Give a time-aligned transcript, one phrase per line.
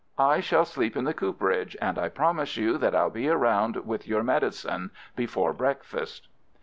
[0.17, 4.07] I shall sleep in the cooperage, and I promise you that I'll be round with
[4.07, 6.27] your medicine before breakfast."